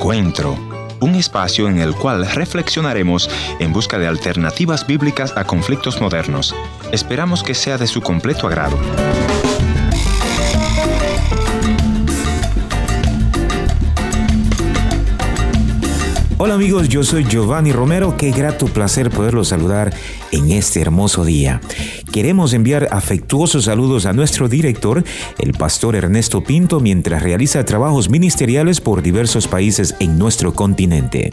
[0.00, 0.56] Encuentro,
[1.00, 6.54] un espacio en el cual reflexionaremos en busca de alternativas bíblicas a conflictos modernos.
[6.90, 8.78] Esperamos que sea de su completo agrado.
[16.38, 19.92] Hola amigos, yo soy Giovanni Romero, qué grato placer poderlos saludar
[20.32, 21.60] en este hermoso día.
[22.12, 25.02] Queremos enviar afectuosos saludos a nuestro director,
[25.38, 31.32] el pastor Ernesto Pinto, mientras realiza trabajos ministeriales por diversos países en nuestro continente.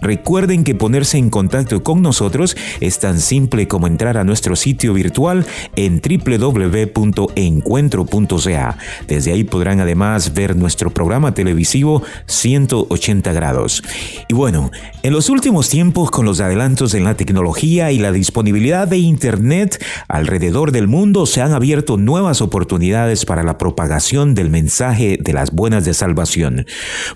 [0.00, 4.94] Recuerden que ponerse en contacto con nosotros es tan simple como entrar a nuestro sitio
[4.94, 8.78] virtual en www.encuentro.ca.
[9.06, 13.82] Desde ahí podrán además ver nuestro programa televisivo 180 grados.
[14.28, 14.70] Y bueno,
[15.02, 19.82] en los últimos tiempos con los adelantos en la tecnología y la disponibilidad de Internet
[20.08, 25.52] alrededor del mundo se han abierto nuevas oportunidades para la propagación del mensaje de las
[25.52, 26.66] buenas de salvación.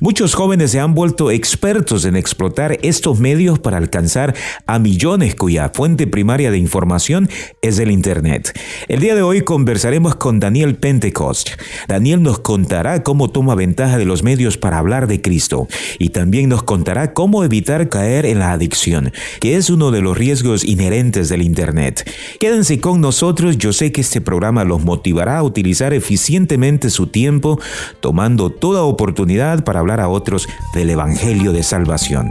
[0.01, 4.35] Muchos jóvenes se han vuelto expertos en explotar estos medios para alcanzar
[4.67, 7.29] a millones cuya fuente primaria de información
[7.61, 8.59] es el Internet.
[8.89, 11.51] El día de hoy conversaremos con Daniel Pentecost.
[11.87, 16.49] Daniel nos contará cómo toma ventaja de los medios para hablar de Cristo y también
[16.49, 21.10] nos contará cómo evitar caer en la adicción, que es uno de los riesgos inherentes
[21.11, 22.09] del Internet.
[22.39, 27.59] Quédense con nosotros, yo sé que este programa los motivará a utilizar eficientemente su tiempo,
[28.01, 32.31] tomando toda oportunidad para hablar a otros del Evangelio de Salvación.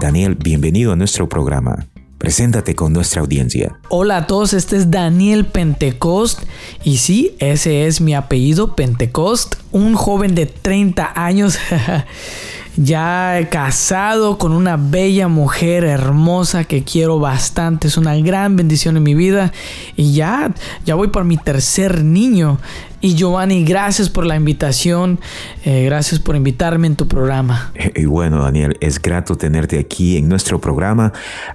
[0.00, 1.86] Daniel, bienvenido a nuestro programa.
[2.18, 3.78] Preséntate con nuestra audiencia.
[3.88, 6.42] Hola a todos, este es Daniel Pentecost
[6.82, 11.58] y sí, ese es mi apellido, Pentecost, un joven de 30 años.
[12.76, 19.02] ya casado con una bella mujer hermosa que quiero bastante, es una gran bendición en
[19.02, 19.52] mi vida.
[19.96, 20.52] Y ya
[20.84, 22.58] ya voy por mi tercer niño
[23.00, 25.20] y Giovanni, gracias por la invitación,
[25.64, 27.72] eh, gracias por invitarme en tu programa.
[27.94, 31.12] Y bueno, Daniel, es grato tenerte aquí en nuestro programa.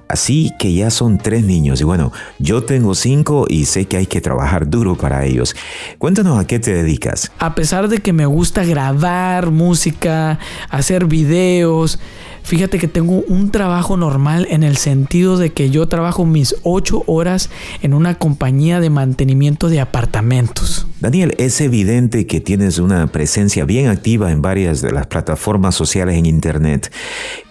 [0.08, 4.06] Así que ya son tres niños y bueno, yo tengo cinco y sé que hay
[4.06, 5.56] que trabajar duro para ellos.
[5.98, 7.32] Cuéntanos a qué te dedicas.
[7.40, 10.40] A pesar de que me gusta grabar música,
[10.70, 12.00] hacer videos,
[12.44, 17.04] Fíjate que tengo un trabajo normal en el sentido de que yo trabajo mis ocho
[17.06, 17.50] horas
[17.82, 20.88] en una compañía de mantenimiento de apartamentos.
[21.00, 26.16] Daniel, es evidente que tienes una presencia bien activa en varias de las plataformas sociales
[26.16, 26.92] en Internet.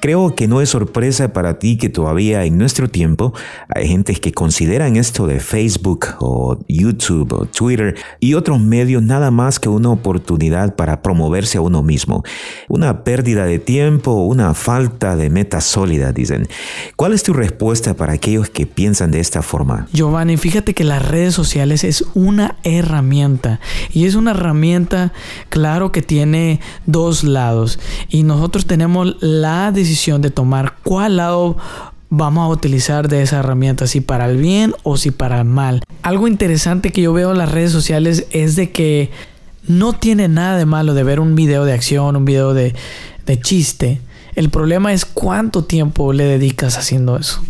[0.01, 3.33] Creo que no es sorpresa para ti que todavía en nuestro tiempo
[3.69, 9.31] hay gente que consideran esto de Facebook o YouTube o Twitter y otros medios nada
[9.31, 12.22] más que una oportunidad para promoverse a uno mismo.
[12.69, 16.48] Una pérdida de tiempo, una falta de meta sólida, dicen.
[16.96, 19.86] ¿Cuál es tu respuesta para aquellos que piensan de esta forma?
[19.92, 23.60] Giovanni, fíjate que las redes sociales es una herramienta
[23.92, 25.12] y es una herramienta,
[25.48, 31.56] claro, que tiene dos lados y nosotros tenemos la decisión de tomar cuál lado
[32.10, 35.82] vamos a utilizar de esa herramienta, si para el bien o si para el mal.
[36.02, 39.10] Algo interesante que yo veo en las redes sociales es de que
[39.66, 42.74] no tiene nada de malo de ver un video de acción, un video de,
[43.26, 44.00] de chiste.
[44.41, 47.43] El problema es cuánto tiempo le dedicas haciendo eso.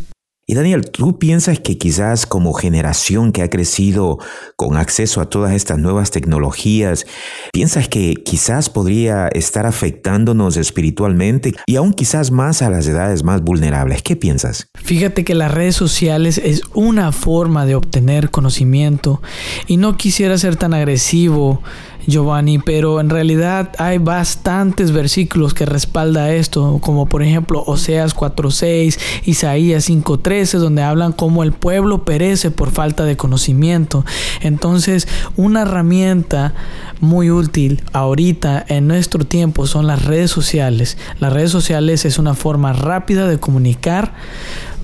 [0.44, 4.18] Y Daniel, ¿tú piensas que quizás como generación que ha crecido
[4.56, 7.06] con acceso a todas estas nuevas tecnologías,
[7.52, 13.42] piensas que quizás podría estar afectándonos espiritualmente y aún quizás más a las edades más
[13.42, 14.02] vulnerables?
[14.02, 14.66] ¿Qué piensas?
[14.74, 19.22] Fíjate que las redes sociales es una forma de obtener conocimiento
[19.68, 21.62] y no quisiera ser tan agresivo
[22.06, 28.98] Giovanni, pero en realidad hay bastantes versículos que respalda esto, como por ejemplo Oseas 4.6,
[29.24, 34.04] Isaías 5.13, donde hablan cómo el pueblo perece por falta de conocimiento.
[34.40, 36.54] Entonces, una herramienta
[37.00, 40.98] muy útil ahorita en nuestro tiempo son las redes sociales.
[41.18, 44.14] Las redes sociales es una forma rápida de comunicar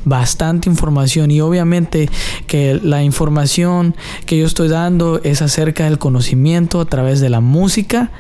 [0.07, 2.09] bastante información y obviamente
[2.47, 3.95] que la información
[4.25, 8.11] que yo estoy dando es acerca del conocimiento a través de la música.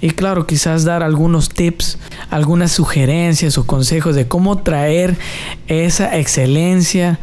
[0.00, 1.98] Y claro, quizás dar algunos tips,
[2.30, 5.16] algunas sugerencias o consejos de cómo traer
[5.68, 7.20] esa excelencia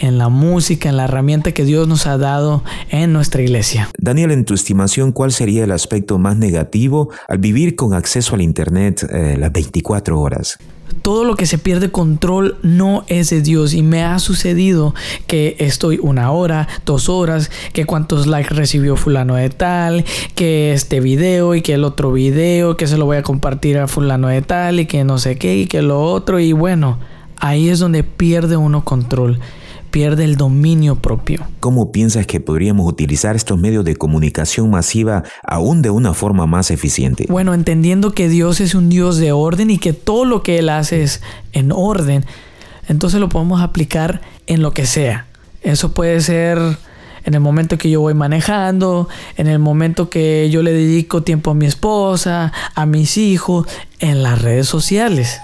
[0.00, 3.88] en la música, en la herramienta que Dios nos ha dado en nuestra iglesia.
[3.98, 8.42] Daniel, en tu estimación, ¿cuál sería el aspecto más negativo al vivir con acceso al
[8.42, 10.58] Internet eh, las 24 horas?
[11.02, 14.94] todo lo que se pierde control no es de Dios y me ha sucedido
[15.26, 20.04] que estoy una hora, dos horas, que cuántos likes recibió fulano de tal,
[20.34, 23.88] que este video y que el otro video, que se lo voy a compartir a
[23.88, 26.98] fulano de tal y que no sé qué y que lo otro y bueno,
[27.38, 29.40] ahí es donde pierde uno control.
[29.90, 31.46] Pierde el dominio propio.
[31.60, 36.70] ¿Cómo piensas que podríamos utilizar estos medios de comunicación masiva aún de una forma más
[36.70, 37.26] eficiente?
[37.28, 40.68] Bueno, entendiendo que Dios es un Dios de orden y que todo lo que Él
[40.68, 42.24] hace es en orden,
[42.88, 45.26] entonces lo podemos aplicar en lo que sea.
[45.62, 46.58] Eso puede ser
[47.24, 51.50] en el momento que yo voy manejando, en el momento que yo le dedico tiempo
[51.50, 53.66] a mi esposa, a mis hijos,
[53.98, 55.40] en las redes sociales.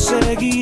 [0.00, 0.59] seguir.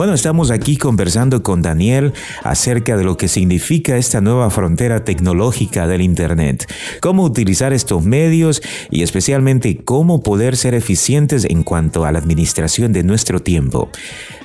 [0.00, 5.86] Bueno, estamos aquí conversando con Daniel acerca de lo que significa esta nueva frontera tecnológica
[5.86, 12.12] del Internet, cómo utilizar estos medios y especialmente cómo poder ser eficientes en cuanto a
[12.12, 13.90] la administración de nuestro tiempo.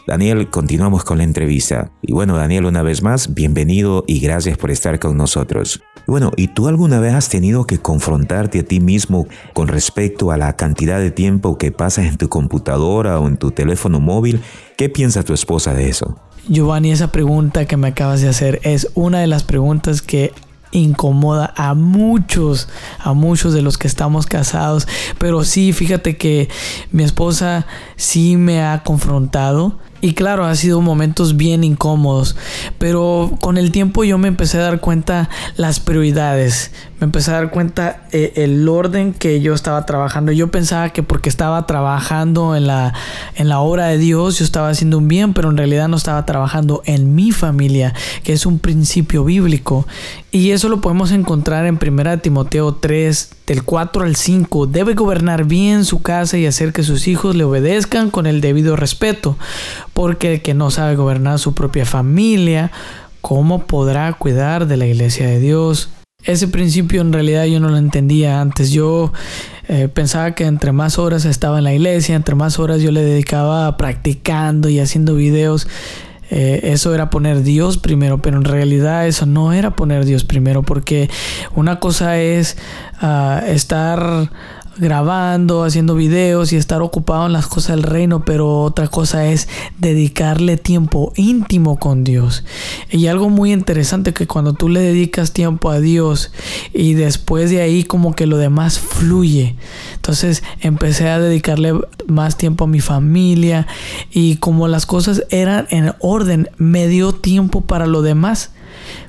[0.08, 1.92] Daniel, continuamos con la entrevista.
[2.04, 5.82] Y bueno, Daniel, una vez más, bienvenido y gracias por estar con nosotros.
[6.06, 10.38] Bueno, ¿y tú alguna vez has tenido que confrontarte a ti mismo con respecto a
[10.38, 14.42] la cantidad de tiempo que pasas en tu computadora o en tu teléfono móvil?
[14.78, 16.20] ¿Qué piensa tu esposa de eso?
[16.48, 20.32] Giovanni, esa pregunta que me acabas de hacer es una de las preguntas que
[20.72, 22.68] incomoda a muchos,
[23.00, 24.88] a muchos de los que estamos casados.
[25.18, 26.50] Pero sí, fíjate que
[26.92, 27.66] mi esposa
[27.96, 32.36] sí me ha confrontado y claro, ha sido momentos bien incómodos,
[32.78, 37.34] pero con el tiempo yo me empecé a dar cuenta las prioridades, me empecé a
[37.34, 40.32] dar cuenta eh, el orden que yo estaba trabajando.
[40.32, 42.94] Yo pensaba que porque estaba trabajando en la,
[43.36, 46.24] en la obra de Dios, yo estaba haciendo un bien, pero en realidad no estaba
[46.28, 49.88] trabajando en mi familia, que es un principio bíblico.
[50.36, 54.68] Y eso lo podemos encontrar en 1 Timoteo 3, del 4 al 5.
[54.68, 58.76] Debe gobernar bien su casa y hacer que sus hijos le obedezcan con el debido
[58.76, 59.38] respeto,
[59.94, 62.74] porque el que no sabe gobernar su propia familia,
[63.22, 65.90] ¿cómo podrá cuidar de la iglesia de Dios?
[66.26, 68.72] ese principio en realidad yo no lo entendía antes.
[68.72, 69.14] Yo
[69.68, 73.04] eh, pensaba que entre más horas estaba en la iglesia, entre más horas yo le
[73.04, 75.68] dedicaba practicando y haciendo videos,
[76.38, 80.64] eh, eso era poner Dios primero, pero en realidad eso no era poner Dios primero,
[80.64, 81.10] porque
[81.56, 82.58] una cosa es
[83.00, 84.30] ah, estar
[84.78, 89.48] grabando, haciendo videos y estar ocupado en las cosas del reino, pero otra cosa es
[89.78, 92.44] dedicarle tiempo íntimo con Dios.
[92.90, 96.32] Y algo muy interesante que cuando tú le dedicas tiempo a Dios
[96.74, 99.56] y después de ahí como que lo demás fluye.
[99.96, 101.74] Entonces empecé a dedicarle
[102.08, 103.68] más tiempo a mi familia
[104.12, 108.52] y como las cosas eran en orden, me dio tiempo para lo demás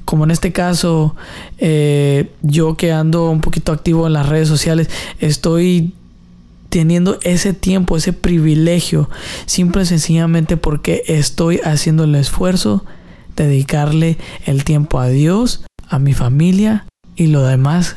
[0.05, 1.17] como en este caso,
[1.58, 4.89] eh, yo que ando un poquito activo en las redes sociales,
[5.20, 5.93] estoy
[6.69, 9.08] teniendo ese tiempo, ese privilegio,
[9.46, 12.84] simple y sencillamente porque estoy haciendo el esfuerzo
[13.36, 17.96] de dedicarle el tiempo a Dios, a mi familia y lo demás,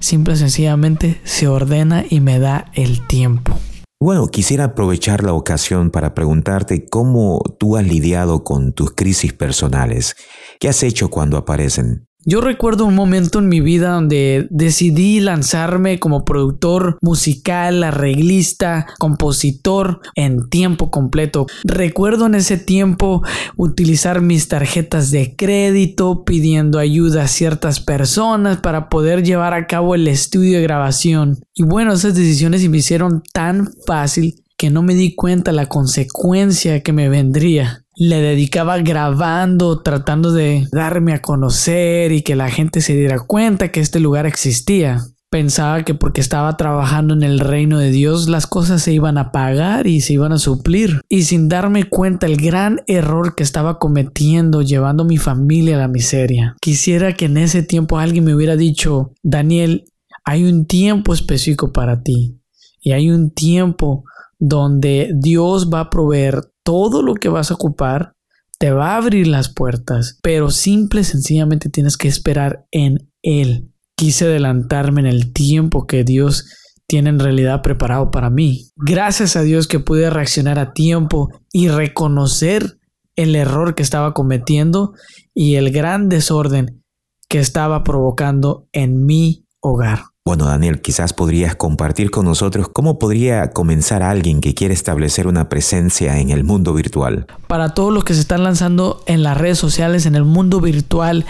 [0.00, 3.58] simple y sencillamente se ordena y me da el tiempo.
[4.06, 10.14] Bueno, quisiera aprovechar la ocasión para preguntarte cómo tú has lidiado con tus crisis personales.
[10.60, 12.05] ¿Qué has hecho cuando aparecen?
[12.28, 20.00] Yo recuerdo un momento en mi vida donde decidí lanzarme como productor musical, arreglista, compositor
[20.16, 21.46] en tiempo completo.
[21.62, 23.22] Recuerdo en ese tiempo
[23.56, 29.94] utilizar mis tarjetas de crédito pidiendo ayuda a ciertas personas para poder llevar a cabo
[29.94, 31.38] el estudio de grabación.
[31.54, 36.82] Y bueno, esas decisiones me hicieron tan fácil que no me di cuenta la consecuencia
[36.82, 42.82] que me vendría le dedicaba grabando, tratando de darme a conocer y que la gente
[42.82, 45.06] se diera cuenta que este lugar existía.
[45.30, 49.32] Pensaba que porque estaba trabajando en el reino de Dios las cosas se iban a
[49.32, 51.00] pagar y se iban a suplir.
[51.08, 55.88] Y sin darme cuenta el gran error que estaba cometiendo llevando mi familia a la
[55.88, 56.54] miseria.
[56.60, 59.84] Quisiera que en ese tiempo alguien me hubiera dicho, Daniel,
[60.24, 62.38] hay un tiempo específico para ti.
[62.80, 64.04] Y hay un tiempo
[64.38, 68.16] donde Dios va a proveer todo lo que vas a ocupar,
[68.58, 73.70] te va a abrir las puertas, pero simple sencillamente tienes que esperar en Él.
[73.96, 76.50] Quise adelantarme en el tiempo que Dios
[76.88, 78.72] tiene en realidad preparado para mí.
[78.74, 82.80] Gracias a Dios que pude reaccionar a tiempo y reconocer
[83.14, 84.92] el error que estaba cometiendo
[85.34, 86.82] y el gran desorden
[87.28, 90.00] que estaba provocando en mi hogar.
[90.26, 95.48] Bueno, Daniel, quizás podrías compartir con nosotros cómo podría comenzar alguien que quiere establecer una
[95.48, 97.28] presencia en el mundo virtual.
[97.46, 101.24] Para todos los que se están lanzando en las redes sociales, en el mundo virtual,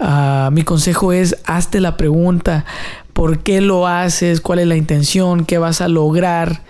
[0.00, 2.66] ah, mi consejo es hazte la pregunta,
[3.14, 4.42] ¿por qué lo haces?
[4.42, 5.46] ¿Cuál es la intención?
[5.46, 6.60] ¿Qué vas a lograr?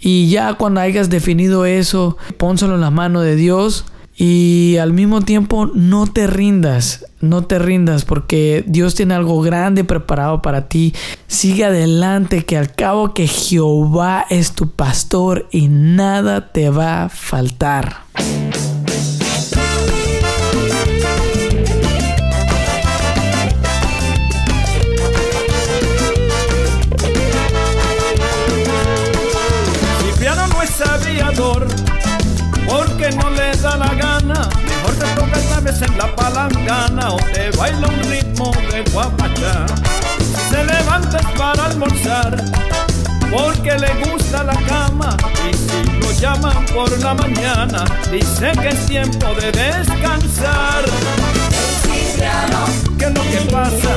[0.00, 3.86] Y ya cuando hayas definido eso, pónselo en la mano de Dios
[4.22, 9.82] y al mismo tiempo no te rindas, no te rindas porque Dios tiene algo grande
[9.82, 10.92] preparado para ti.
[11.26, 17.08] Sigue adelante que al cabo que Jehová es tu pastor y nada te va a
[17.08, 18.09] faltar.
[35.70, 39.66] En la palangana o te baila un ritmo de guapachá.
[40.50, 42.36] Se levantas para almorzar,
[43.30, 45.16] porque le gusta la cama.
[45.48, 50.84] Y si lo llaman por la mañana, dice que es tiempo de descansar.
[52.98, 53.90] ¿Qué es lo que pasa?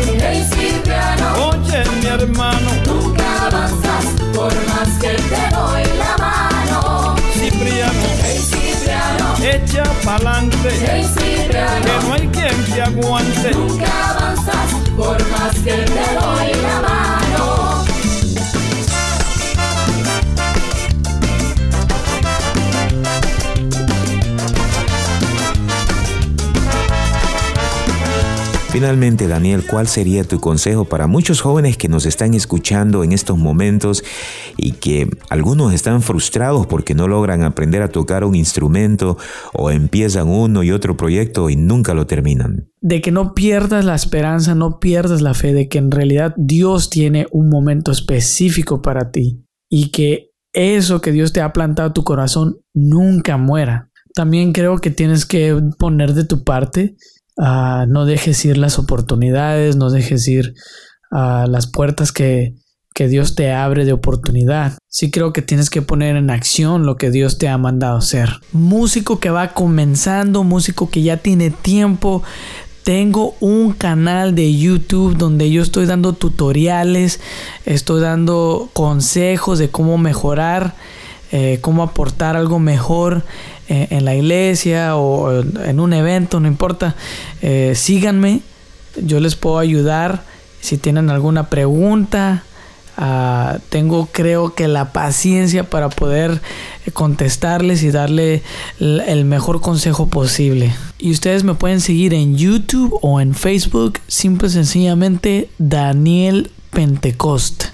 [1.42, 7.16] Oye, mi hermano, nunca avanzas por más que te doy la mano.
[7.34, 8.23] Cipriano,
[9.42, 13.52] echa pa'lante, que no hay quien te aguante.
[13.52, 16.93] Nunca avanzas por más que te doy la mano.
[28.74, 33.38] Finalmente, Daniel, ¿cuál sería tu consejo para muchos jóvenes que nos están escuchando en estos
[33.38, 34.04] momentos
[34.58, 39.16] y que algunos están frustrados porque no logran aprender a tocar un instrumento
[39.54, 42.72] o empiezan uno y otro proyecto y nunca lo terminan?
[42.82, 46.90] De que no pierdas la esperanza, no pierdas la fe de que en realidad Dios
[46.90, 51.94] tiene un momento específico para ti y que eso que Dios te ha plantado en
[51.94, 53.92] tu corazón nunca muera.
[54.16, 56.96] También creo que tienes que poner de tu parte
[57.38, 60.54] Ah, no dejes ir las oportunidades, no dejes ir
[61.12, 62.56] a las puertas que,
[62.94, 64.78] que Dios te abre de oportunidad.
[64.88, 68.30] Sí creo que tienes que poner en acción lo que Dios te ha mandado hacer.
[68.52, 72.24] Músico que va comenzando, músico que ya tiene tiempo.
[72.84, 77.20] Tengo un canal de YouTube donde yo estoy dando tutoriales,
[77.66, 80.76] estoy dando consejos de cómo mejorar,
[81.32, 83.24] eh, cómo aportar algo mejor
[83.70, 86.96] eh, en la iglesia o en un evento, no importa,
[87.42, 88.42] eh, síganme,
[89.02, 90.24] yo les puedo ayudar
[90.62, 92.44] si tienen alguna pregunta.
[92.96, 96.42] Ah, tengo creo que la paciencia para poder
[96.94, 98.44] contestarles y darle
[98.80, 100.72] el mejor consejo posible.
[101.00, 107.74] Y ustedes me pueden seguir en YouTube o en Facebook, simple y sencillamente Daniel Pentecost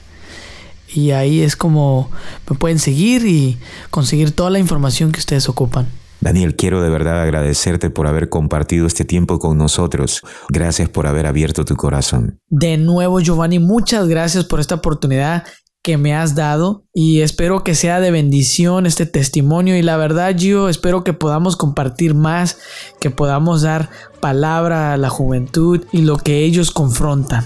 [0.93, 2.09] y ahí es como
[2.49, 3.57] me pueden seguir y
[3.89, 5.87] conseguir toda la información que ustedes ocupan.
[6.21, 10.21] Daniel, quiero de verdad agradecerte por haber compartido este tiempo con nosotros.
[10.49, 12.39] Gracias por haber abierto tu corazón.
[12.49, 15.45] De nuevo, Giovanni, muchas gracias por esta oportunidad
[15.81, 20.35] que me has dado y espero que sea de bendición este testimonio y la verdad
[20.35, 22.57] yo espero que podamos compartir más,
[22.99, 27.45] que podamos dar palabra a la juventud y lo que ellos confrontan.